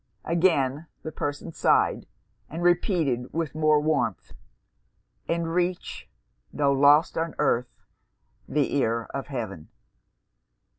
Again 0.25 0.87
the 1.03 1.11
person 1.11 1.51
sighed, 1.51 2.07
and 2.49 2.63
repeated 2.63 3.31
with 3.31 3.53
more 3.53 3.79
warmth 3.79 4.33
'And 5.29 5.53
reach, 5.53 6.09
tho' 6.51 6.71
lost 6.73 7.19
on 7.19 7.35
earth 7.37 7.85
the 8.47 8.75
ear 8.75 9.03
of 9.13 9.27
heaven!' 9.27 9.69